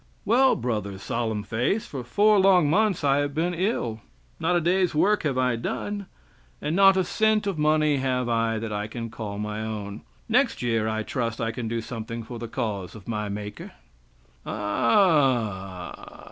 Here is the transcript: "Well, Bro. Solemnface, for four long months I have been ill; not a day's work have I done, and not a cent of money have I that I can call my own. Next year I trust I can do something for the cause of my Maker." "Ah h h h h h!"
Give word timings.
"Well, 0.25 0.55
Bro. 0.55 0.81
Solemnface, 0.97 1.85
for 1.85 2.03
four 2.03 2.39
long 2.39 2.67
months 2.71 3.03
I 3.03 3.17
have 3.17 3.35
been 3.35 3.53
ill; 3.53 3.99
not 4.39 4.55
a 4.55 4.59
day's 4.59 4.95
work 4.95 5.21
have 5.21 5.37
I 5.37 5.55
done, 5.55 6.07
and 6.59 6.75
not 6.75 6.97
a 6.97 7.03
cent 7.03 7.45
of 7.45 7.59
money 7.59 7.97
have 7.97 8.27
I 8.27 8.57
that 8.57 8.73
I 8.73 8.87
can 8.87 9.11
call 9.11 9.37
my 9.37 9.61
own. 9.61 10.01
Next 10.27 10.63
year 10.63 10.87
I 10.89 11.03
trust 11.03 11.39
I 11.39 11.51
can 11.51 11.67
do 11.67 11.81
something 11.81 12.23
for 12.23 12.39
the 12.39 12.47
cause 12.47 12.95
of 12.95 13.07
my 13.07 13.29
Maker." 13.29 13.73
"Ah 14.43 15.91
h 15.91 15.93
h 15.93 15.99
h 15.99 16.05
h 16.07 16.13
h!" 16.15 16.19